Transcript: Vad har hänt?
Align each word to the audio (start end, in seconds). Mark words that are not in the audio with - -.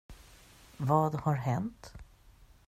Vad 0.77 1.13
har 1.15 1.35
hänt? 1.35 1.93